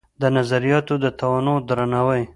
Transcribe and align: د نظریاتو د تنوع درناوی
د 0.21 0.23
نظریاتو 0.37 0.93
د 1.03 1.05
تنوع 1.19 1.59
درناوی 1.69 2.23